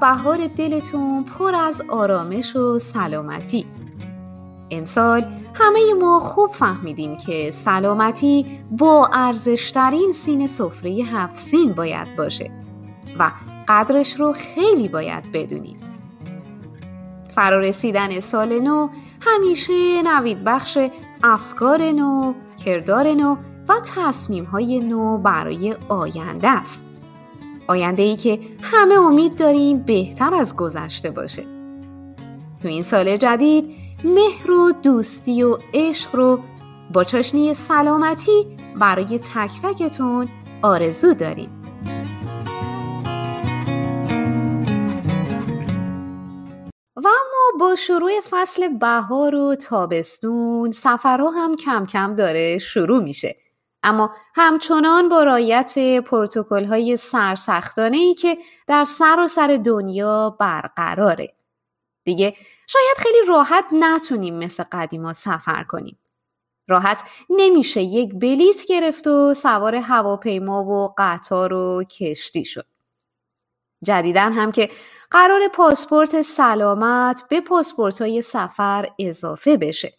بهار 0.00 0.46
دلتون 0.46 1.24
پر 1.24 1.54
از 1.54 1.82
آرامش 1.88 2.56
و 2.56 2.78
سلامتی 2.78 3.66
امسال 4.70 5.24
همه 5.54 5.94
ما 6.00 6.20
خوب 6.20 6.50
فهمیدیم 6.50 7.16
که 7.16 7.50
سلامتی 7.50 8.46
با 8.70 9.10
ارزشترین 9.12 10.12
سین 10.12 10.46
سفره 10.46 10.90
هفت 10.90 11.36
سین 11.36 11.72
باید 11.72 12.16
باشه 12.16 12.50
و 13.18 13.30
قدرش 13.68 14.20
رو 14.20 14.32
خیلی 14.32 14.88
باید 14.88 15.32
بدونیم 15.32 15.80
فرارسیدن 17.28 18.20
سال 18.20 18.60
نو 18.60 18.88
همیشه 19.20 20.02
نوید 20.02 20.44
بخش 20.44 20.78
افکار 21.22 21.82
نو، 21.82 22.34
کردار 22.64 23.08
نو 23.08 23.36
و 23.68 23.74
تصمیم 23.96 24.44
های 24.44 24.80
نو 24.80 25.18
برای 25.18 25.74
آینده 25.88 26.48
است. 26.48 26.85
آینده 27.68 28.02
ای 28.02 28.16
که 28.16 28.38
همه 28.62 28.94
امید 28.94 29.38
داریم 29.38 29.78
بهتر 29.78 30.34
از 30.34 30.56
گذشته 30.56 31.10
باشه. 31.10 31.42
تو 32.62 32.68
این 32.68 32.82
سال 32.82 33.16
جدید 33.16 33.64
مهر 34.04 34.50
و 34.50 34.72
دوستی 34.72 35.42
و 35.42 35.58
عشق 35.74 36.16
رو 36.16 36.40
با 36.92 37.04
چاشنی 37.04 37.54
سلامتی 37.54 38.56
برای 38.80 39.18
تک 39.18 39.50
تکتون 39.62 40.28
آرزو 40.62 41.14
داریم. 41.14 41.62
و 46.96 47.08
اما 47.08 47.58
با 47.60 47.74
شروع 47.74 48.10
فصل 48.30 48.68
بهار 48.68 49.34
و 49.34 49.54
تابستون 49.54 50.70
سفرها 50.70 51.30
هم 51.30 51.56
کم 51.56 51.86
کم 51.86 52.14
داره 52.14 52.58
شروع 52.58 53.02
میشه. 53.02 53.36
اما 53.86 54.14
همچنان 54.34 55.08
با 55.08 55.22
رایت 55.22 55.78
پروتکل 56.04 56.64
های 56.64 56.96
سرسختانه 56.96 57.96
ای 57.96 58.14
که 58.14 58.38
در 58.66 58.84
سراسر 58.84 59.46
سر 59.48 59.62
دنیا 59.64 60.36
برقراره. 60.40 61.34
دیگه 62.04 62.34
شاید 62.66 62.96
خیلی 62.96 63.26
راحت 63.28 63.64
نتونیم 63.72 64.38
مثل 64.38 64.64
قدیما 64.72 65.12
سفر 65.12 65.64
کنیم. 65.64 65.98
راحت 66.68 67.04
نمیشه 67.30 67.82
یک 67.82 68.14
بلیت 68.14 68.66
گرفت 68.68 69.06
و 69.06 69.34
سوار 69.34 69.74
هواپیما 69.74 70.64
و 70.64 70.94
قطار 70.98 71.52
و 71.52 71.84
کشتی 71.84 72.44
شد. 72.44 72.66
جدیدن 73.84 74.32
هم 74.32 74.52
که 74.52 74.70
قرار 75.10 75.40
پاسپورت 75.54 76.22
سلامت 76.22 77.22
به 77.30 77.40
پاسپورت 77.40 78.02
های 78.02 78.22
سفر 78.22 78.88
اضافه 78.98 79.56
بشه. 79.56 79.98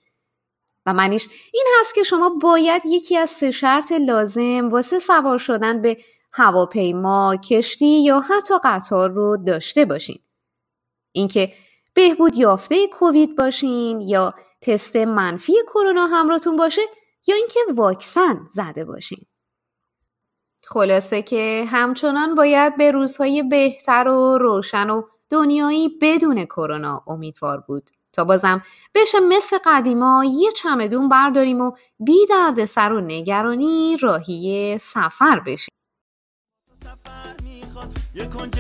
و 0.88 0.93
معنیش 0.93 1.27
این 1.53 1.66
هست 1.80 1.95
که 1.95 2.03
شما 2.03 2.30
باید 2.30 2.81
یکی 2.85 3.17
از 3.17 3.30
سه 3.30 3.52
شرط 3.52 3.91
لازم 3.91 4.69
واسه 4.69 4.99
سوار 4.99 5.38
شدن 5.38 5.81
به 5.81 5.97
هواپیما، 6.33 7.35
کشتی 7.35 8.03
یا 8.03 8.19
حتی 8.19 8.53
قطار 8.63 9.09
رو 9.09 9.38
داشته 9.38 9.85
باشین. 9.85 10.19
اینکه 11.11 11.53
بهبود 11.93 12.35
یافته 12.35 12.88
کووید 12.88 13.38
باشین 13.38 14.02
یا 14.02 14.33
تست 14.61 14.95
منفی 14.95 15.53
کرونا 15.73 16.08
همراهتون 16.08 16.58
باشه 16.58 16.81
یا 17.27 17.35
اینکه 17.35 17.59
واکسن 17.75 18.47
زده 18.52 18.85
باشین. 18.85 19.25
خلاصه 20.63 21.21
که 21.21 21.65
همچنان 21.67 22.35
باید 22.35 22.77
به 22.77 22.91
روزهای 22.91 23.43
بهتر 23.43 24.08
و 24.08 24.38
روشن 24.38 24.89
و 24.89 25.02
دنیایی 25.30 25.89
بدون 26.02 26.45
کرونا 26.45 27.03
امیدوار 27.08 27.59
بود 27.59 27.89
تا 28.17 28.23
بازم 28.23 28.63
بشه 28.95 29.19
مثل 29.19 29.57
قدیما 29.65 30.25
یه 30.25 30.51
چمدون 30.51 31.09
برداریم 31.09 31.61
و 31.61 31.71
بی 31.99 32.25
درد 32.29 32.65
سر 32.65 32.93
و 32.93 33.01
نگرانی 33.01 33.97
راهی 34.01 34.77
سفر 34.77 35.39
بشیم. 35.39 35.73
یه 38.15 38.25
کنج 38.25 38.59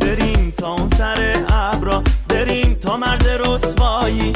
بریم 0.00 0.54
تا 0.58 0.72
اون 0.72 0.88
سر 0.88 1.46
ابرا 1.52 2.02
بریم 2.28 2.74
تا 2.74 2.96
مرز 2.96 3.26
رسوایی. 3.26 4.32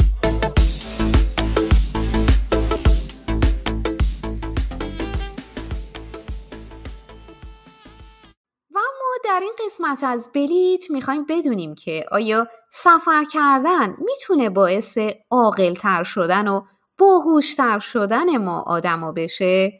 در 9.35 9.41
این 9.41 9.53
قسمت 9.65 10.03
از 10.03 10.29
بلیت 10.33 10.91
می‌خوایم 10.91 11.25
بدونیم 11.29 11.75
که 11.75 12.05
آیا 12.11 12.47
سفر 12.69 13.23
کردن 13.23 13.95
می‌تونه 13.97 14.49
باعث 14.49 14.97
عاقلتر 15.31 16.03
شدن 16.03 16.47
و 16.47 16.61
باهوشتر 16.97 17.79
شدن 17.79 18.37
ما 18.37 18.61
آدما 18.61 19.11
بشه؟ 19.11 19.73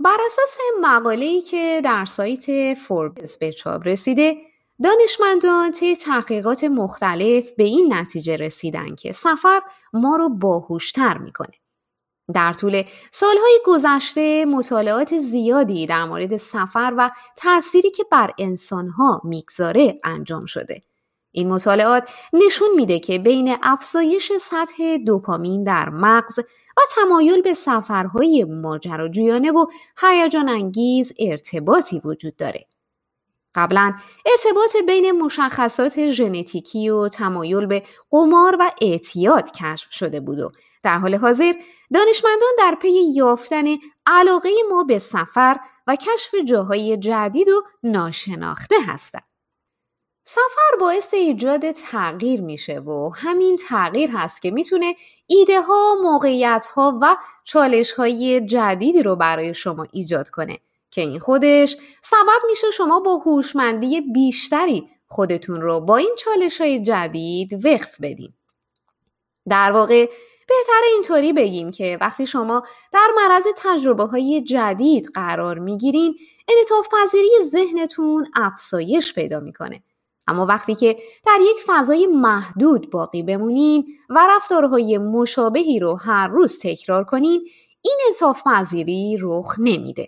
بر 0.00 0.16
اساس 0.26 0.58
مقاله‌ای 0.80 1.40
که 1.40 1.80
در 1.84 2.04
سایت 2.04 2.74
فوربز 2.74 3.38
به 3.38 3.52
چاپ 3.52 3.86
رسیده 3.86 4.36
دانشمندان 4.82 5.72
طی 5.72 5.96
تحقیقات 5.96 6.64
مختلف 6.64 7.52
به 7.52 7.64
این 7.64 7.94
نتیجه 7.94 8.36
رسیدن 8.36 8.94
که 8.94 9.12
سفر 9.12 9.60
ما 9.92 10.16
رو 10.16 10.28
باهوشتر 10.28 11.18
می‌کنه. 11.18 11.54
در 12.34 12.52
طول 12.52 12.82
سالهای 13.10 13.60
گذشته 13.64 14.44
مطالعات 14.44 15.18
زیادی 15.18 15.86
در 15.86 16.04
مورد 16.04 16.36
سفر 16.36 16.94
و 16.96 17.10
تأثیری 17.36 17.90
که 17.90 18.04
بر 18.12 18.30
انسانها 18.38 19.20
می‌گذاره 19.24 20.00
انجام 20.04 20.46
شده. 20.46 20.82
این 21.32 21.48
مطالعات 21.48 22.08
نشون 22.32 22.68
میده 22.76 22.98
که 22.98 23.18
بین 23.18 23.56
افزایش 23.62 24.32
سطح 24.32 24.96
دوپامین 25.06 25.64
در 25.64 25.88
مغز 25.88 26.38
و 26.76 26.80
تمایل 26.94 27.42
به 27.42 27.54
سفرهای 27.54 28.44
ماجراجویانه 28.44 29.52
و 29.52 29.66
هیجان 30.00 30.48
انگیز 30.48 31.12
ارتباطی 31.18 32.00
وجود 32.04 32.36
داره. 32.36 32.66
قبلا 33.54 33.94
ارتباط 34.26 34.76
بین 34.86 35.12
مشخصات 35.12 36.08
ژنتیکی 36.08 36.88
و 36.88 37.08
تمایل 37.08 37.66
به 37.66 37.82
قمار 38.10 38.56
و 38.60 38.70
اعتیاد 38.82 39.50
کشف 39.50 39.92
شده 39.92 40.20
بود 40.20 40.38
و 40.38 40.52
در 40.86 40.98
حال 40.98 41.14
حاضر 41.14 41.52
دانشمندان 41.94 42.48
در 42.58 42.76
پی 42.82 42.88
یافتن 43.14 43.64
علاقه 44.06 44.50
ما 44.70 44.84
به 44.84 44.98
سفر 44.98 45.56
و 45.86 45.96
کشف 45.96 46.34
جاهای 46.48 46.96
جدید 46.96 47.48
و 47.48 47.62
ناشناخته 47.82 48.74
هستند. 48.86 49.22
سفر 50.24 50.76
باعث 50.80 51.14
ایجاد 51.14 51.70
تغییر 51.70 52.40
میشه 52.40 52.80
و 52.80 53.10
همین 53.14 53.56
تغییر 53.56 54.10
هست 54.10 54.42
که 54.42 54.50
می‌تونه 54.50 54.94
ایده 55.26 55.60
ها، 55.60 55.94
موقعیت 56.02 56.66
ها 56.74 56.98
و 57.02 57.16
چالش 57.44 57.92
های 57.92 58.46
جدیدی 58.46 59.02
رو 59.02 59.16
برای 59.16 59.54
شما 59.54 59.86
ایجاد 59.92 60.28
کنه 60.28 60.58
که 60.90 61.00
این 61.00 61.18
خودش 61.18 61.76
سبب 62.02 62.42
میشه 62.50 62.70
شما 62.70 63.00
با 63.00 63.16
هوشمندی 63.16 64.00
بیشتری 64.00 64.88
خودتون 65.06 65.60
رو 65.60 65.80
با 65.80 65.96
این 65.96 66.14
چالش 66.18 66.60
های 66.60 66.82
جدید 66.82 67.64
وقف 67.66 68.00
بدین. 68.00 68.32
در 69.48 69.72
واقع 69.72 70.08
بهتر 70.48 70.80
اینطوری 70.92 71.32
بگیم 71.32 71.70
که 71.70 71.98
وقتی 72.00 72.26
شما 72.26 72.62
در 72.92 73.08
معرض 73.16 73.46
تجربه 73.56 74.04
های 74.04 74.42
جدید 74.42 75.10
قرار 75.14 75.58
می‌گیرین 75.58 76.14
انعطاف 76.48 76.88
پذیری 76.92 77.30
ذهنتون 77.44 78.30
افزایش 78.34 79.14
پیدا 79.14 79.40
می‌کنه. 79.40 79.82
اما 80.26 80.46
وقتی 80.46 80.74
که 80.74 80.96
در 81.26 81.38
یک 81.40 81.56
فضای 81.66 82.06
محدود 82.06 82.90
باقی 82.90 83.22
بمونین 83.22 83.86
و 84.10 84.26
رفتارهای 84.30 84.98
مشابهی 84.98 85.78
رو 85.78 85.96
هر 85.96 86.28
روز 86.28 86.58
تکرار 86.58 87.04
کنین 87.04 87.48
این 87.82 87.98
انصاف 88.06 88.42
پذیری 88.46 89.18
رخ 89.20 89.54
نمیده. 89.58 90.06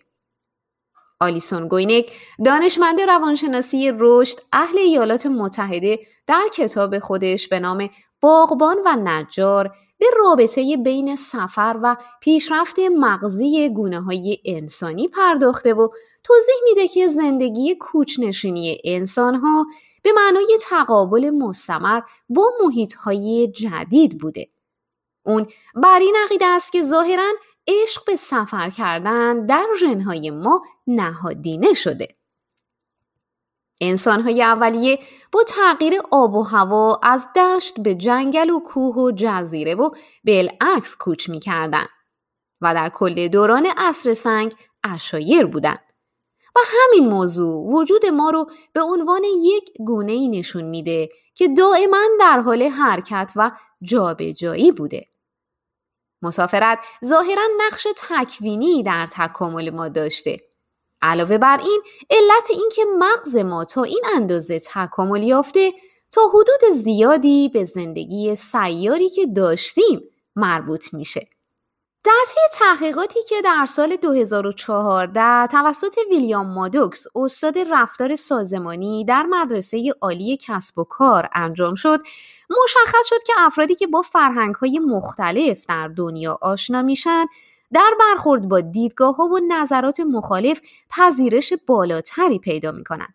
آلیسون 1.21 1.69
گوینک 1.69 2.13
دانشمند 2.45 3.01
روانشناسی 3.01 3.93
رشد 3.99 4.39
اهل 4.53 4.79
ایالات 4.79 5.27
متحده 5.27 5.99
در 6.27 6.45
کتاب 6.55 6.99
خودش 6.99 7.49
به 7.49 7.61
نام 7.61 7.91
باغبان 8.21 8.77
و 8.85 8.97
نجار 8.97 9.77
به 9.99 10.07
رابطه 10.19 10.77
بین 10.77 11.17
سفر 11.17 11.81
و 11.83 11.97
پیشرفت 12.21 12.79
مغزی 12.79 13.69
گونه 13.69 14.01
های 14.01 14.39
انسانی 14.45 15.09
پرداخته 15.09 15.75
و 15.75 15.89
توضیح 16.25 16.55
میده 16.65 16.89
که 16.89 17.09
زندگی 17.09 17.75
کوچنشینی 17.75 18.81
انسان 18.85 19.35
ها 19.35 19.67
به 20.03 20.11
معنای 20.13 20.59
تقابل 20.63 21.31
مستمر 21.31 22.01
با 22.29 22.51
محیط 22.65 22.95
های 22.95 23.53
جدید 23.57 24.19
بوده. 24.19 24.49
اون 25.27 25.47
بر 25.75 25.99
این 25.99 26.17
عقیده 26.25 26.47
است 26.47 26.73
که 26.73 26.83
ظاهرا 26.83 27.33
عشق 27.69 28.05
به 28.07 28.17
سفر 28.17 28.71
کردن 28.71 29.47
در 29.47 29.67
ژنهای 29.81 30.31
ما 30.31 30.63
نهادینه 30.87 31.75
شده. 31.75 32.18
انسانهای 33.81 34.43
اولیه 34.43 34.99
با 35.33 35.43
تغییر 35.43 36.01
آب 36.11 36.35
و 36.35 36.43
هوا 36.43 37.01
از 37.03 37.29
دشت 37.37 37.81
به 37.81 37.95
جنگل 37.95 38.51
و 38.51 38.61
کوه 38.61 38.97
و 38.97 39.11
جزیره 39.11 39.75
و 39.75 39.91
بالعکس 40.25 40.97
کوچ 40.97 41.29
می‌کردن 41.29 41.87
و 42.61 42.75
در 42.75 42.89
کل 42.89 43.29
دوران 43.29 43.67
عصر 43.77 44.15
سنگ 44.15 44.55
اشایر 44.85 45.47
بودند. 45.47 45.93
و 46.57 46.61
همین 46.67 47.09
موضوع 47.09 47.73
وجود 47.73 48.07
ما 48.07 48.31
رو 48.31 48.51
به 48.73 48.81
عنوان 48.81 49.23
یک 49.25 49.71
گونه 49.87 50.13
ای 50.13 50.29
نشون 50.29 50.65
میده 50.65 51.09
که 51.35 51.49
دائما 51.49 52.03
در 52.21 52.41
حال 52.41 52.63
حرکت 52.63 53.33
و 53.37 53.51
جابجایی 53.83 54.73
بوده. 54.73 55.07
مسافرت 56.23 56.79
ظاهرا 57.05 57.43
نقش 57.59 57.87
تکوینی 57.97 58.83
در 58.83 59.07
تکامل 59.07 59.71
ما 59.71 59.89
داشته 59.89 60.48
علاوه 61.03 61.39
بر 61.39 61.59
این 61.59 61.83
علت 62.11 62.51
اینکه 62.51 62.83
مغز 62.99 63.37
ما 63.37 63.65
تا 63.65 63.83
این 63.83 64.03
اندازه 64.15 64.61
تکامل 64.61 65.23
یافته 65.23 65.73
تا 66.13 66.21
حدود 66.29 66.77
زیادی 66.83 67.49
به 67.49 67.65
زندگی 67.65 68.37
سیاری 68.37 69.09
که 69.09 69.27
داشتیم 69.27 70.01
مربوط 70.37 70.95
میشه. 70.95 71.29
در 72.05 72.23
طی 72.29 72.41
تحقیقاتی 72.59 73.21
که 73.29 73.43
در 73.45 73.67
سال 73.67 73.97
2014 73.97 75.47
توسط 75.47 75.97
ویلیام 76.11 76.47
مادوکس 76.55 77.07
استاد 77.15 77.59
رفتار 77.59 78.17
سازمانی 78.17 79.05
در 79.05 79.23
مدرسه 79.23 79.93
عالی 80.01 80.39
کسب 80.41 80.79
و 80.79 80.85
کار 80.85 81.29
انجام 81.33 81.75
شد 81.75 82.01
مشخص 82.65 83.07
شد 83.09 83.23
که 83.27 83.33
افرادی 83.37 83.75
که 83.75 83.87
با 83.87 84.03
فرهنگ‌های 84.03 84.79
مختلف 84.79 85.67
در 85.67 85.89
دنیا 85.89 86.39
آشنا 86.43 86.83
میشن 86.83 87.27
در 87.73 87.95
برخورد 88.01 88.49
با 88.49 88.61
دیدگاه 88.61 89.17
ها 89.17 89.25
و 89.25 89.39
نظرات 89.49 90.01
مخالف 90.01 90.61
پذیرش 90.91 91.53
بالاتری 91.67 92.39
پیدا 92.39 92.73
می‌کنن. 92.73 93.09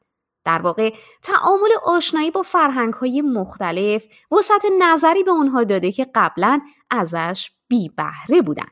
در 0.46 0.62
واقع 0.62 0.94
تعامل 1.22 1.70
آشنایی 1.86 2.32
با 2.32 2.42
فرهنگ 2.42 2.94
های 2.94 3.22
مختلف 3.22 4.06
وسط 4.32 4.66
نظری 4.80 5.24
به 5.24 5.32
اونها 5.32 5.64
داده 5.64 5.92
که 5.92 6.08
قبلا 6.16 6.62
ازش 6.90 7.52
بی 7.68 7.92
بهره 7.98 8.42
بودن. 8.42 8.68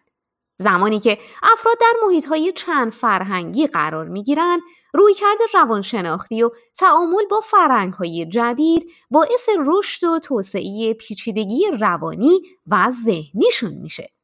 زمانی 0.59 0.99
که 0.99 1.17
افراد 1.43 1.77
در 1.81 1.93
محیط 2.05 2.25
های 2.25 2.53
چند 2.55 2.91
فرهنگی 2.91 3.67
قرار 3.67 4.07
می 4.07 4.23
گیرن، 4.23 4.59
رویکرد 4.93 5.37
روانشناختی 5.53 6.43
و 6.43 6.49
تعامل 6.75 7.25
با 7.31 7.39
فرهنگ 7.39 7.93
های 7.93 8.25
جدید 8.25 8.91
باعث 9.11 9.49
رشد 9.65 10.03
و 10.03 10.19
توسعه 10.19 10.93
پیچیدگی 10.93 11.65
روانی 11.79 12.41
و 12.67 12.91
ذهنیشون 13.05 13.73
میشه. 13.73 14.20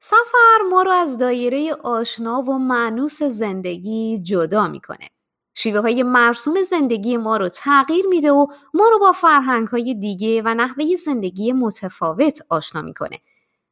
سفر 0.00 0.58
ما 0.70 0.82
رو 0.82 0.90
از 0.90 1.18
دایره 1.18 1.74
آشنا 1.74 2.42
و 2.42 2.58
معنوس 2.58 3.22
زندگی 3.22 4.18
جدا 4.22 4.68
می‌کنه. 4.68 5.08
شیوه 5.54 5.80
های 5.80 6.02
مرسوم 6.02 6.62
زندگی 6.62 7.16
ما 7.16 7.36
رو 7.36 7.48
تغییر 7.48 8.06
میده 8.06 8.32
و 8.32 8.46
ما 8.74 8.88
رو 8.88 8.98
با 8.98 9.12
فرهنگ 9.12 9.68
های 9.68 9.94
دیگه 9.94 10.42
و 10.44 10.54
نحوه 10.54 10.96
زندگی 11.04 11.52
متفاوت 11.52 12.40
آشنا 12.48 12.82
می‌کنه. 12.82 13.18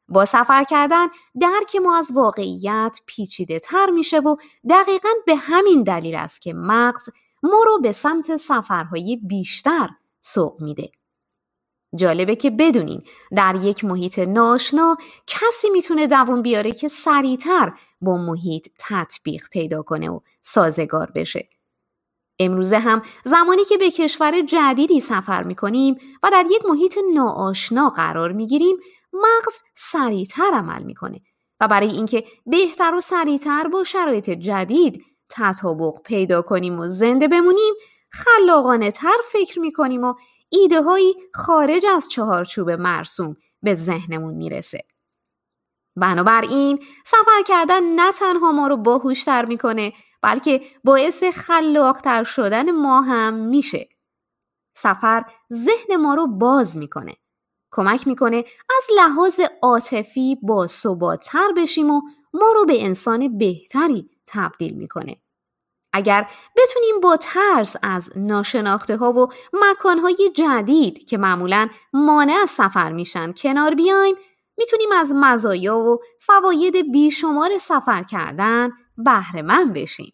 با 0.07 0.25
سفر 0.25 0.63
کردن 0.63 1.07
درک 1.41 1.75
ما 1.75 1.97
از 1.97 2.11
واقعیت 2.13 2.99
پیچیده 3.05 3.59
تر 3.59 3.89
میشه 3.89 4.19
و 4.19 4.35
دقیقا 4.69 5.09
به 5.25 5.35
همین 5.35 5.83
دلیل 5.83 6.15
است 6.15 6.41
که 6.41 6.53
مغز 6.53 7.09
ما 7.43 7.63
رو 7.65 7.79
به 7.81 7.91
سمت 7.91 8.35
سفرهای 8.35 9.19
بیشتر 9.23 9.89
سوق 10.21 10.61
میده. 10.61 10.89
جالبه 11.95 12.35
که 12.35 12.49
بدونین 12.49 13.03
در 13.35 13.55
یک 13.61 13.85
محیط 13.85 14.19
ناشنا 14.19 14.97
کسی 15.27 15.69
می‌تونه 15.69 16.07
دوون 16.07 16.41
بیاره 16.41 16.71
که 16.71 16.87
سریعتر 16.87 17.73
با 18.01 18.17
محیط 18.17 18.67
تطبیق 18.79 19.43
پیدا 19.51 19.81
کنه 19.81 20.09
و 20.09 20.19
سازگار 20.41 21.11
بشه. 21.15 21.49
امروزه 22.39 22.79
هم 22.79 23.01
زمانی 23.25 23.63
که 23.63 23.77
به 23.77 23.91
کشور 23.91 24.41
جدیدی 24.41 24.99
سفر 24.99 25.43
می‌کنیم 25.43 25.97
و 26.23 26.29
در 26.31 26.45
یک 26.49 26.65
محیط 26.65 26.97
ناآشنا 27.13 27.89
قرار 27.89 28.31
می‌گیریم 28.31 28.77
مغز 29.13 29.53
سریعتر 29.75 30.51
عمل 30.53 30.83
می‌کنه 30.83 31.21
و 31.61 31.67
برای 31.67 31.87
اینکه 31.87 32.23
بهتر 32.45 32.95
و 32.95 33.01
سریعتر 33.01 33.67
با 33.67 33.83
شرایط 33.83 34.29
جدید 34.29 35.03
تطابق 35.29 36.01
پیدا 36.01 36.41
کنیم 36.41 36.79
و 36.79 36.85
زنده 36.85 37.27
بمونیم 37.27 37.73
خلاقانه 38.11 38.91
تر 38.91 39.17
فکر 39.31 39.59
می‌کنیم 39.59 40.03
و 40.03 40.13
ایده 40.49 40.81
هایی 40.81 41.13
خارج 41.33 41.85
از 41.85 42.09
چهارچوب 42.09 42.69
مرسوم 42.69 43.35
به 43.61 43.75
ذهنمون 43.75 44.33
می‌رسه. 44.33 44.79
بنابراین 45.95 46.83
سفر 47.05 47.41
کردن 47.47 47.83
نه 47.83 48.11
تنها 48.11 48.51
ما 48.51 48.67
رو 48.67 48.77
باهوشتر 48.77 49.45
می‌کنه 49.45 49.93
بلکه 50.21 50.61
باعث 50.83 51.23
خلاقتر 51.23 52.23
شدن 52.23 52.71
ما 52.71 53.01
هم 53.01 53.33
میشه. 53.33 53.89
سفر 54.75 55.25
ذهن 55.53 55.95
ما 55.95 56.13
رو 56.13 56.27
باز 56.27 56.77
می‌کنه. 56.77 57.15
کمک 57.71 58.07
می‌کنه 58.07 58.37
از 58.77 58.83
لحاظ 58.97 59.39
عاطفی 59.61 60.37
با 60.43 60.67
بشیم 61.57 61.91
و 61.91 62.01
ما 62.33 62.51
رو 62.51 62.65
به 62.65 62.85
انسان 62.85 63.37
بهتری 63.37 64.09
تبدیل 64.27 64.73
می‌کنه. 64.73 65.21
اگر 65.93 66.29
بتونیم 66.55 66.99
با 66.99 67.17
ترس 67.17 67.75
از 67.83 68.11
ناشناخته 68.15 68.97
ها 68.97 69.13
و 69.13 69.27
مکان 69.53 69.99
های 69.99 70.31
جدید 70.35 71.05
که 71.09 71.17
معمولا 71.17 71.67
مانع 71.93 72.33
از 72.43 72.49
سفر 72.49 72.91
میشن 72.91 73.31
کنار 73.31 73.75
بیایم 73.75 74.15
می‌تونیم 74.57 74.91
از 74.91 75.13
مزایا 75.15 75.77
و 75.77 75.99
فواید 76.19 76.91
بیشمار 76.91 77.57
سفر 77.57 78.03
کردن 78.03 78.71
بهره 78.97 79.41
بشیم. 79.65 80.13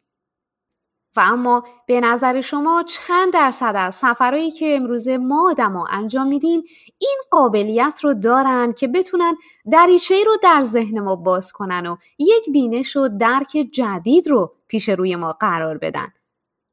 و 1.18 1.20
اما 1.20 1.64
به 1.88 2.02
نظر 2.02 2.42
شما 2.42 2.84
چند 2.88 3.34
درصد 3.34 3.74
از 3.76 3.96
سفرهایی 3.96 4.52
که 4.52 4.76
امروز 4.76 5.08
ما 5.08 5.50
آدما 5.50 5.88
انجام 5.88 6.28
میدیم 6.28 6.64
این 6.98 7.18
قابلیت 7.32 8.00
رو 8.04 8.14
دارن 8.14 8.74
که 8.74 8.88
بتونن 8.88 9.36
دریچه 9.72 10.24
رو 10.26 10.38
در 10.44 10.62
ذهن 10.62 11.00
ما 11.00 11.16
باز 11.16 11.52
کنن 11.52 11.86
و 11.86 11.98
یک 12.20 12.50
بینش 12.54 12.96
و 12.96 13.10
درک 13.20 13.68
جدید 13.72 14.28
رو 14.28 14.56
پیش 14.68 14.90
روی 14.90 15.16
ما 15.16 15.34
قرار 15.34 15.78
بدن؟ 15.78 16.08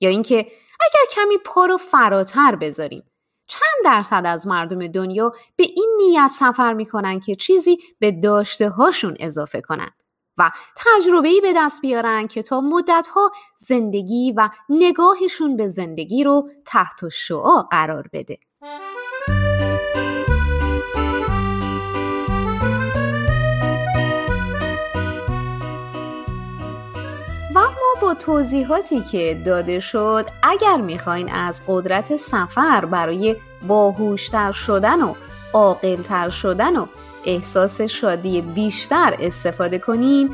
یا 0.01 0.11
اینکه 0.11 0.37
اگر 0.81 1.15
کمی 1.15 1.39
پا 1.45 1.67
رو 1.67 1.77
فراتر 1.77 2.57
بذاریم 2.57 3.03
چند 3.47 3.85
درصد 3.85 4.23
از 4.27 4.47
مردم 4.47 4.87
دنیا 4.87 5.33
به 5.57 5.65
این 5.65 5.97
نیت 5.99 6.31
سفر 6.31 6.73
می‌کنن 6.73 7.21
که 7.21 7.37
چیزی 7.37 7.79
به 7.99 8.11
داشته 8.11 8.69
هاشون 8.69 9.17
اضافه 9.21 9.61
کنن؟ 9.61 9.91
و 10.39 10.51
تجربه‌ای 10.77 11.41
به 11.41 11.53
دست 11.57 11.83
بیارن 11.83 12.27
که 12.27 12.43
تا 12.43 12.61
مدتها 12.61 13.31
زندگی 13.57 14.33
و 14.37 14.49
نگاهشون 14.69 15.57
به 15.57 15.69
زندگی 15.69 16.25
رو 16.25 16.51
تحت 16.67 17.09
شعا 17.09 17.63
قرار 17.63 18.09
بده. 18.13 18.39
و 27.55 27.61
ما 27.61 27.95
با 28.03 28.15
توضیحاتی 28.15 29.01
که 29.01 29.43
داده 29.47 29.81
شد 29.81 30.27
اگر 30.43 30.81
می‌خواین 30.81 31.33
از 31.33 31.63
قدرت 31.69 32.17
سفر 32.17 32.85
برای 32.85 33.37
باهوشتر 33.69 34.53
شدن 34.53 35.03
و 35.03 35.15
عاقلتر 35.55 36.31
شدن 36.31 36.77
و 36.77 36.87
احساس 37.27 37.81
شادی 37.81 38.41
بیشتر 38.41 39.17
استفاده 39.21 39.79
کنین 39.79 40.31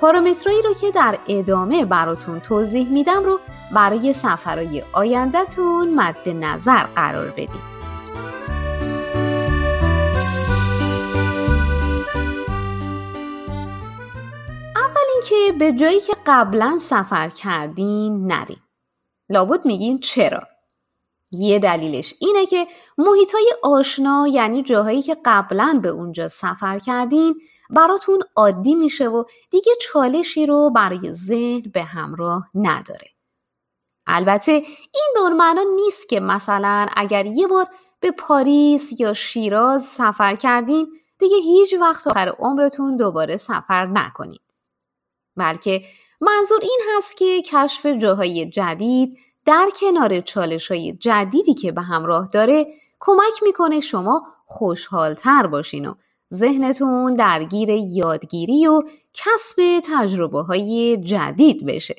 پارامترایی 0.00 0.62
رو 0.62 0.74
که 0.74 0.90
در 0.90 1.18
ادامه 1.28 1.84
براتون 1.84 2.40
توضیح 2.40 2.88
میدم 2.88 3.24
رو 3.24 3.40
برای 3.74 4.12
سفرهای 4.12 4.82
آیندهتون 4.92 5.94
مد 5.94 6.28
نظر 6.28 6.82
قرار 6.82 7.30
بدید. 7.30 7.72
اول 14.76 15.06
اینکه 15.14 15.58
به 15.58 15.72
جایی 15.72 16.00
که 16.00 16.12
قبلا 16.26 16.78
سفر 16.80 17.28
کردین 17.28 18.26
نرین. 18.26 18.60
لابد 19.30 19.66
میگین 19.66 19.98
چرا؟ 19.98 20.40
یه 21.32 21.58
دلیلش 21.58 22.14
اینه 22.20 22.46
که 22.46 22.66
محیطای 22.98 23.54
آشنا 23.62 24.26
یعنی 24.28 24.62
جاهایی 24.62 25.02
که 25.02 25.16
قبلا 25.24 25.80
به 25.82 25.88
اونجا 25.88 26.28
سفر 26.28 26.78
کردین 26.78 27.34
براتون 27.70 28.22
عادی 28.36 28.74
میشه 28.74 29.08
و 29.08 29.24
دیگه 29.50 29.72
چالشی 29.80 30.46
رو 30.46 30.70
برای 30.70 31.12
ذهن 31.12 31.70
به 31.74 31.82
همراه 31.82 32.50
نداره. 32.54 33.06
البته 34.06 34.52
این 34.52 35.10
به 35.14 35.20
اون 35.20 35.32
معنا 35.36 35.62
نیست 35.76 36.08
که 36.08 36.20
مثلا 36.20 36.86
اگر 36.96 37.26
یه 37.26 37.46
بار 37.46 37.66
به 38.00 38.10
پاریس 38.10 39.00
یا 39.00 39.14
شیراز 39.14 39.84
سفر 39.84 40.36
کردین 40.36 40.86
دیگه 41.18 41.36
هیچ 41.36 41.74
وقت 41.80 42.06
آخر 42.06 42.28
عمرتون 42.38 42.96
دوباره 42.96 43.36
سفر 43.36 43.86
نکنین. 43.86 44.38
بلکه 45.36 45.82
منظور 46.20 46.58
این 46.62 46.80
هست 46.96 47.16
که 47.16 47.42
کشف 47.42 47.86
جاهای 47.86 48.50
جدید 48.50 49.18
در 49.46 49.68
کنار 49.80 50.20
چالش 50.20 50.70
های 50.70 50.92
جدیدی 50.92 51.54
که 51.54 51.72
به 51.72 51.82
همراه 51.82 52.28
داره 52.34 52.66
کمک 53.00 53.42
می‌کنه 53.42 53.80
شما 53.80 54.22
خوشحالتر 54.46 55.46
باشین 55.46 55.86
و 55.86 55.94
ذهنتون 56.34 57.14
درگیر 57.14 57.70
یادگیری 57.70 58.66
و 58.66 58.82
کسب 59.14 59.80
تجربه 59.84 60.42
های 60.42 60.96
جدید 60.96 61.66
بشه. 61.66 61.94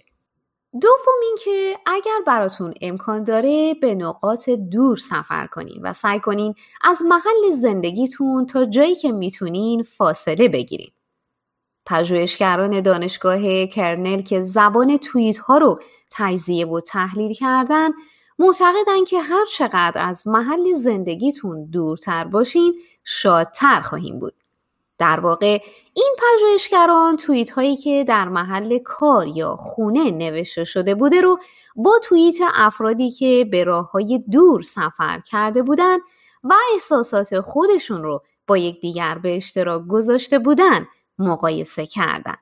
دوم 0.81 1.19
اینکه 1.23 1.77
اگر 1.85 2.19
براتون 2.27 2.73
امکان 2.81 3.23
داره 3.23 3.73
به 3.73 3.95
نقاط 3.95 4.49
دور 4.49 4.97
سفر 4.97 5.47
کنین 5.47 5.79
و 5.81 5.93
سعی 5.93 6.19
کنین 6.19 6.55
از 6.81 7.01
محل 7.05 7.51
زندگیتون 7.51 8.45
تا 8.45 8.65
جایی 8.65 8.95
که 8.95 9.11
می‌تونین 9.11 9.83
فاصله 9.83 10.49
بگیرین. 10.49 10.91
پژوهشگران 11.85 12.81
دانشگاه 12.81 13.65
کرنل 13.65 14.21
که 14.21 14.43
زبان 14.43 14.97
توییت 14.97 15.37
ها 15.37 15.57
رو 15.57 15.79
تجزیه 16.11 16.67
و 16.67 16.79
تحلیل 16.79 17.33
کردن 17.33 17.89
معتقدن 18.39 19.03
که 19.07 19.21
هر 19.21 19.45
چقدر 19.57 20.01
از 20.01 20.27
محل 20.27 20.73
زندگیتون 20.73 21.65
دورتر 21.65 22.23
باشین 22.23 22.73
شادتر 23.03 23.81
خواهیم 23.81 24.19
بود. 24.19 24.33
در 24.97 25.19
واقع 25.19 25.59
این 25.93 26.15
پژوهشگران 26.17 27.17
توییت 27.17 27.49
هایی 27.49 27.77
که 27.77 28.05
در 28.07 28.29
محل 28.29 28.77
کار 28.77 29.27
یا 29.27 29.55
خونه 29.55 30.11
نوشته 30.11 30.63
شده 30.63 30.95
بوده 30.95 31.21
رو 31.21 31.39
با 31.75 31.99
توییت 32.03 32.37
افرادی 32.53 33.11
که 33.11 33.47
به 33.51 33.63
راه 33.63 33.91
های 33.91 34.23
دور 34.31 34.61
سفر 34.61 35.19
کرده 35.19 35.63
بودن 35.63 35.97
و 36.43 36.53
احساسات 36.73 37.39
خودشون 37.39 38.03
رو 38.03 38.21
با 38.47 38.57
یکدیگر 38.57 39.17
به 39.17 39.35
اشتراک 39.35 39.81
گذاشته 39.87 40.39
بودن 40.39 40.87
مقایسه 41.19 41.85
کردن. 41.85 42.37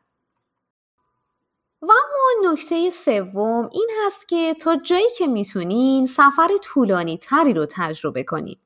و 1.82 1.92
اما 1.92 2.52
نکته 2.52 2.90
سوم 2.90 3.70
این 3.72 3.90
هست 4.06 4.28
که 4.28 4.54
تا 4.54 4.76
جایی 4.76 5.10
که 5.18 5.28
می‌تونین 5.28 6.06
سفر 6.06 6.58
طولانی 6.62 7.18
تری 7.18 7.54
رو 7.54 7.66
تجربه 7.70 8.24
کنید. 8.24 8.60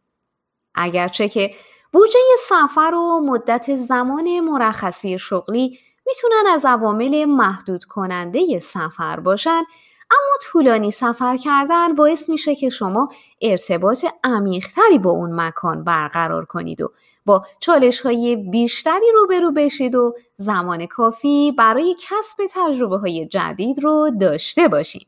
اگرچه 0.76 1.30
که 1.30 1.52
بودجه 1.94 2.20
سفر 2.40 2.96
و 2.96 3.22
مدت 3.26 3.76
زمان 3.76 4.40
مرخصی 4.40 5.20
شغلی 5.20 5.80
می‌تونن 6.06 6.44
از 6.50 6.66
عوامل 6.66 7.26
محدود 7.26 7.84
کننده 7.84 8.60
سفر 8.60 9.20
باشن 9.20 9.64
اما 10.12 10.38
طولانی 10.42 10.92
سفر 10.92 11.38
کردن 11.38 11.96
باعث 11.96 12.30
میشه 12.30 12.56
که 12.56 12.70
شما 12.70 13.10
ارتباط 13.42 14.06
عمیقتری 14.24 15.00
با 15.00 15.10
اون 15.10 15.42
مکان 15.42 15.84
برقرار 15.84 16.46
کنید 16.46 16.82
و 16.82 16.92
با 17.26 17.46
چالش 17.60 18.02
های 18.02 18.36
بیشتری 18.36 19.12
روبرو 19.14 19.52
بشید 19.52 19.96
و 19.96 20.16
زمان 20.38 20.86
کافی 20.86 21.52
برای 21.58 21.96
کسب 22.00 22.44
تجربه 22.52 22.98
های 22.98 23.28
جدید 23.28 23.84
رو 23.84 24.12
داشته 24.22 24.68
باشید. 24.68 25.08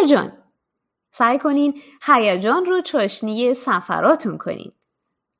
هیجان 0.00 0.32
سعی 1.10 1.38
کنین 1.38 1.82
هیجان 2.02 2.64
رو 2.66 2.80
چاشنی 2.80 3.54
سفراتون 3.54 4.38
کنین. 4.38 4.72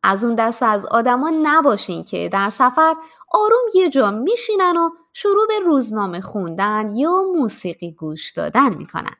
از 0.02 0.24
اون 0.24 0.34
دست 0.34 0.62
از 0.62 0.86
آدما 0.86 1.32
نباشین 1.42 2.04
که 2.04 2.28
در 2.28 2.50
سفر 2.50 2.94
آروم 3.28 3.68
یه 3.74 3.90
جا 3.90 4.10
میشینن 4.10 4.76
و 4.76 4.90
شروع 5.12 5.46
به 5.46 5.58
روزنامه 5.58 6.20
خوندن 6.20 6.96
یا 6.96 7.22
موسیقی 7.34 7.92
گوش 7.92 8.32
دادن 8.32 8.74
می‌کنن. 8.74 9.16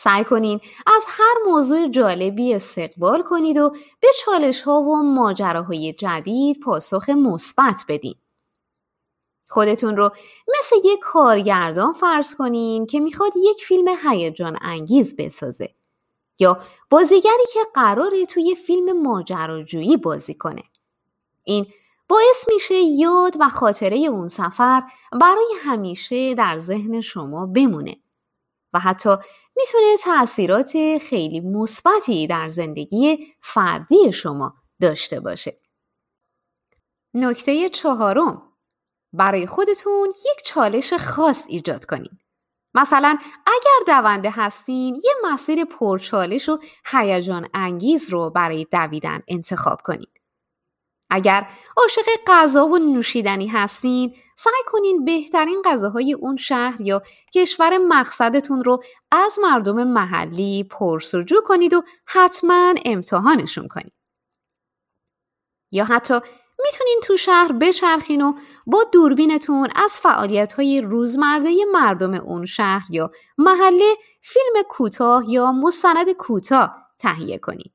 سعی 0.00 0.24
کنین 0.24 0.60
از 0.86 1.02
هر 1.08 1.34
موضوع 1.46 1.88
جالبی 1.88 2.54
استقبال 2.54 3.22
کنید 3.22 3.58
و 3.58 3.70
به 4.00 4.08
چالش 4.24 4.62
ها 4.62 4.80
و 4.80 5.02
ماجراهای 5.02 5.92
جدید 5.92 6.60
پاسخ 6.60 7.08
مثبت 7.08 7.84
بدین. 7.88 8.14
خودتون 9.48 9.96
رو 9.96 10.10
مثل 10.58 10.76
یک 10.84 10.98
کارگردان 11.02 11.92
فرض 11.92 12.34
کنین 12.34 12.86
که 12.86 13.00
می‌خواد 13.00 13.32
یک 13.36 13.64
فیلم 13.64 13.88
هیجان 14.04 14.58
انگیز 14.60 15.16
بسازه 15.16 15.74
یا 16.38 16.58
بازیگری 16.90 17.44
که 17.52 17.60
قراره 17.74 18.26
توی 18.26 18.54
فیلم 18.54 19.02
ماجراجویی 19.02 19.96
بازی 19.96 20.34
کنه. 20.34 20.62
این 21.44 21.66
باعث 22.08 22.48
میشه 22.54 22.74
یاد 22.74 23.36
و 23.40 23.48
خاطره 23.48 23.96
اون 23.96 24.28
سفر 24.28 24.82
برای 25.20 25.54
همیشه 25.64 26.34
در 26.34 26.56
ذهن 26.56 27.00
شما 27.00 27.46
بمونه 27.46 27.96
و 28.72 28.78
حتی 28.78 29.16
می‌تونه 29.56 29.96
تاثیرات 30.04 30.72
خیلی 30.98 31.40
مثبتی 31.40 32.26
در 32.26 32.48
زندگی 32.48 33.26
فردی 33.40 34.12
شما 34.12 34.54
داشته 34.80 35.20
باشه. 35.20 35.58
نکته 37.14 37.68
چهارم 37.68 38.42
برای 39.12 39.46
خودتون 39.46 40.08
یک 40.08 40.44
چالش 40.44 40.92
خاص 40.92 41.44
ایجاد 41.48 41.84
کنید. 41.84 42.18
مثلا 42.74 43.18
اگر 43.46 44.00
دونده 44.02 44.30
هستین 44.30 44.94
یه 44.94 45.12
مسیر 45.24 45.64
پرچالش 45.64 46.48
و 46.48 46.58
هیجان 46.86 47.48
انگیز 47.54 48.10
رو 48.10 48.30
برای 48.30 48.66
دویدن 48.72 49.22
انتخاب 49.28 49.80
کنید. 49.82 50.10
اگر 51.10 51.48
عاشق 51.76 52.06
غذا 52.26 52.66
و 52.66 52.78
نوشیدنی 52.78 53.46
هستین 53.46 54.16
سعی 54.40 54.62
کنین 54.66 55.04
بهترین 55.04 55.62
غذاهای 55.64 56.12
اون 56.12 56.36
شهر 56.36 56.80
یا 56.80 57.02
کشور 57.34 57.78
مقصدتون 57.78 58.64
رو 58.64 58.82
از 59.12 59.38
مردم 59.42 59.84
محلی 59.84 60.64
پرسجو 60.64 61.40
کنید 61.44 61.74
و 61.74 61.82
حتما 62.06 62.74
امتحانشون 62.84 63.68
کنید. 63.68 63.92
یا 65.72 65.84
حتی 65.84 66.14
می‌تونین 66.64 67.00
تو 67.04 67.16
شهر 67.16 67.52
بچرخین 67.52 68.22
و 68.22 68.32
با 68.66 68.84
دوربینتون 68.92 69.70
از 69.74 69.98
فعالیت 69.98 70.52
های 70.52 70.80
روزمرده 70.80 71.54
مردم 71.72 72.14
اون 72.14 72.46
شهر 72.46 72.86
یا 72.90 73.10
محله 73.38 73.94
فیلم 74.22 74.62
کوتاه 74.68 75.30
یا 75.30 75.52
مستند 75.52 76.12
کوتاه 76.12 76.76
تهیه 76.98 77.38
کنید. 77.38 77.72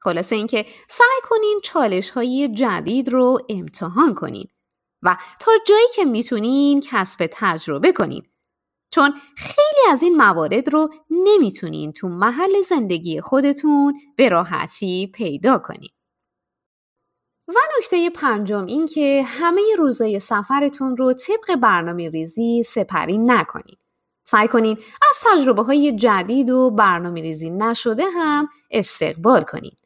خلاصه 0.00 0.36
اینکه 0.36 0.66
سعی 0.88 1.20
کنین 1.22 1.60
چالش 1.64 2.10
های 2.10 2.48
جدید 2.54 3.08
رو 3.08 3.38
امتحان 3.48 4.14
کنین 4.14 4.48
و 5.02 5.16
تا 5.40 5.52
جایی 5.66 5.86
که 5.94 6.04
می‌تونین 6.04 6.80
کسب 6.80 7.28
تجربه 7.32 7.92
کنین 7.92 8.22
چون 8.90 9.12
خیلی 9.36 9.92
از 9.92 10.02
این 10.02 10.16
موارد 10.16 10.68
رو 10.72 10.88
نمی‌تونین 11.10 11.92
تو 11.92 12.08
محل 12.08 12.62
زندگی 12.68 13.20
خودتون 13.20 14.00
به 14.16 14.28
راحتی 14.28 15.10
پیدا 15.14 15.58
کنین. 15.58 15.90
و 17.48 17.54
نکته 17.78 18.10
پنجم 18.10 18.66
این 18.66 18.86
که 18.86 19.24
همه 19.26 19.62
روزای 19.78 20.20
سفرتون 20.20 20.96
رو 20.96 21.12
طبق 21.12 21.56
برنامه 21.56 22.08
ریزی 22.08 22.62
سپری 22.62 23.18
نکنید. 23.18 23.78
سعی 24.24 24.48
کنین 24.48 24.78
از 25.10 25.18
تجربه 25.24 25.62
های 25.62 25.96
جدید 25.96 26.50
و 26.50 26.70
برنامه 26.70 27.22
ریزی 27.22 27.50
نشده 27.50 28.04
هم 28.10 28.48
استقبال 28.70 29.44
کنید. 29.44 29.78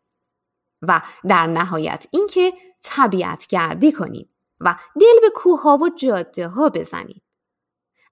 و 0.83 1.03
در 1.29 1.47
نهایت 1.47 2.07
اینکه 2.13 2.53
طبیعت 2.83 3.47
گردی 3.47 3.93
کنید 3.93 4.32
و 4.65 4.75
دل 5.01 5.21
به 5.21 5.31
کوه 5.35 5.63
ها 5.63 5.77
و 5.77 5.89
جاده 5.89 6.49
ها 6.49 6.69
بزنید. 6.69 7.23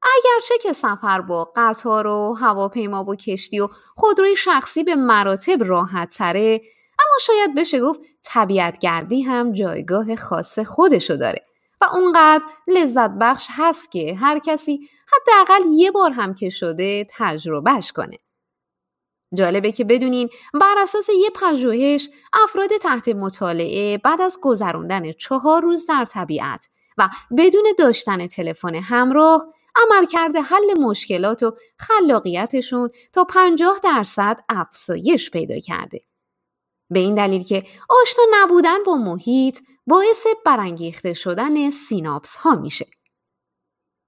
اگرچه 0.03 0.59
که 0.63 0.73
سفر 0.73 1.21
با 1.21 1.53
قطار 1.57 2.07
و 2.07 2.35
هواپیما 2.41 3.05
و 3.05 3.15
کشتی 3.15 3.61
و 3.61 3.69
خودروی 3.97 4.37
شخصی 4.37 4.85
به 4.85 4.95
مراتب 4.95 5.65
راحت 5.65 6.17
تره 6.17 6.61
اما 6.99 7.19
شاید 7.21 7.55
بشه 7.55 7.81
گفت 7.81 8.01
طبیعت 8.25 8.79
گردی 8.79 9.23
هم 9.23 9.53
جایگاه 9.53 10.17
خاص 10.17 10.59
خودشو 10.59 11.17
داره 11.17 11.45
و 11.81 11.85
اونقدر 11.95 12.45
لذت 12.69 13.11
بخش 13.21 13.47
هست 13.51 13.91
که 13.91 14.15
هر 14.15 14.39
کسی 14.39 14.89
حداقل 15.13 15.63
یه 15.73 15.91
بار 15.91 16.11
هم 16.11 16.35
که 16.35 16.51
شده 16.51 17.07
تجربهش 17.11 17.93
کنه. 17.93 18.19
جالبه 19.35 19.73
که 19.73 19.85
بدونین 19.85 20.29
بر 20.55 20.75
اساس 20.79 21.09
یه 21.09 21.31
پژوهش 21.31 22.09
افراد 22.33 22.77
تحت 22.77 23.09
مطالعه 23.09 23.99
بعد 23.99 24.21
از 24.21 24.39
گذراندن 24.43 25.13
چهار 25.13 25.63
روز 25.63 25.87
در 25.87 26.05
طبیعت 26.05 26.69
و 26.99 27.09
بدون 27.39 27.75
داشتن 27.79 28.27
تلفن 28.27 28.75
همراه 28.75 29.55
عملکرد 29.77 30.37
حل 30.37 30.79
مشکلات 30.79 31.43
و 31.43 31.57
خلاقیتشون 31.79 32.91
تا 33.13 33.25
50 33.25 33.81
درصد 33.83 34.41
افزایش 34.49 35.31
پیدا 35.31 35.59
کرده. 35.59 36.05
به 36.91 36.99
این 36.99 37.15
دلیل 37.15 37.45
که 37.45 37.65
آشنا 37.89 38.25
نبودن 38.35 38.83
با 38.87 38.97
محیط 38.97 39.59
باعث 39.87 40.27
برانگیخته 40.47 41.15
شدن 41.15 41.71
سیناپس 41.71 42.37
ها 42.37 42.55
میشه. 42.55 42.87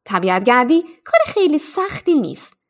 طبیعتگردی 0.05 0.83
کار 0.83 1.21
خیلی 1.27 1.59
سختی 1.59 2.15
نیست. 2.15 2.62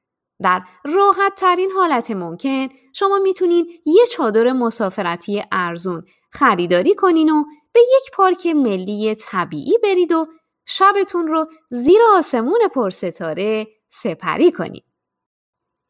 در 0.42 0.62
راحت 0.84 1.34
ترین 1.36 1.70
حالت 1.70 2.10
ممکن 2.10 2.68
شما 2.92 3.18
می‌تونین 3.18 3.66
یه 3.86 4.06
چادر 4.06 4.52
مسافرتی 4.52 5.44
ارزون 5.52 6.04
خریداری 6.30 6.94
کنین 6.94 7.30
و 7.30 7.44
به 7.72 7.80
یک 7.80 8.10
پارک 8.12 8.46
ملی 8.46 9.14
طبیعی 9.14 9.78
برید 9.82 10.12
و 10.12 10.26
شبتون 10.66 11.26
رو 11.26 11.46
زیر 11.70 12.00
آسمون 12.16 12.60
پرستاره 12.74 13.66
سپری 13.88 14.52
کنید. 14.52 14.84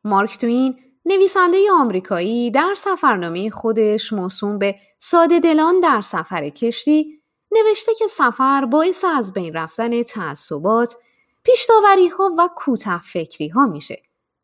مارک 0.05 0.39
توین 0.39 0.77
نویسنده 1.05 1.59
آمریکایی 1.73 2.51
در 2.51 2.75
سفرنامه 2.77 3.51
خودش 3.51 4.13
موسوم 4.13 4.59
به 4.59 4.75
ساده 4.99 5.41
دلان 5.41 5.81
در 5.81 6.01
سفر 6.01 6.49
کشتی 6.49 7.23
نوشته 7.53 7.95
که 7.95 8.07
سفر 8.07 8.65
باعث 8.65 9.05
از 9.05 9.33
بین 9.33 9.55
رفتن 9.55 10.03
تعصبات، 10.03 10.97
پیشتاوری 11.45 12.09
ها 12.09 12.35
و 12.39 12.49
کوتاه 12.57 13.03
فکری 13.05 13.49
ها 13.49 13.67
میشه 13.67 14.03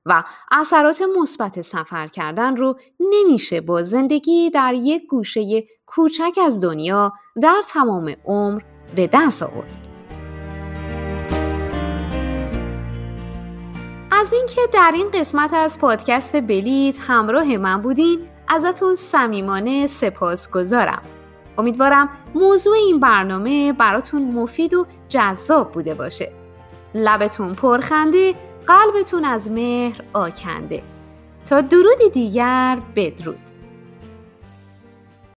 و 0.09 0.25
اثرات 0.51 1.03
مثبت 1.21 1.63
سفر 1.63 2.07
کردن 2.07 2.57
رو 2.57 2.77
نمیشه 3.01 3.61
با 3.61 3.83
زندگی 3.83 4.51
در 4.51 4.75
یک 4.75 5.07
گوشه 5.07 5.65
کوچک 5.87 6.39
از 6.47 6.61
دنیا 6.61 7.13
در 7.43 7.63
تمام 7.69 8.15
عمر 8.25 8.63
به 8.97 9.07
دست 9.13 9.43
آورد. 9.43 9.89
از 14.11 14.33
اینکه 14.33 14.61
در 14.73 14.91
این 14.95 15.11
قسمت 15.11 15.55
از 15.55 15.79
پادکست 15.79 16.37
بلیت 16.37 16.99
همراه 17.01 17.57
من 17.57 17.83
بودین 17.83 18.29
ازتون 18.49 18.97
صمیمانه 18.97 19.87
سپاس 19.87 20.51
گذارم. 20.51 21.03
امیدوارم 21.59 22.09
موضوع 22.35 22.75
این 22.75 23.01
برنامه 23.01 23.73
براتون 23.73 24.23
مفید 24.33 24.75
و 24.75 24.87
جذاب 25.09 25.73
بوده 25.73 25.95
باشه. 25.95 26.33
لبتون 26.95 27.55
پرخنده 27.55 28.35
قلبتون 28.69 29.25
از 29.25 29.51
مهر 29.51 30.01
آکنده. 30.13 30.83
تا 31.47 31.61
درود 31.61 31.99
دیگر 32.13 32.79
بدرود. 32.97 33.48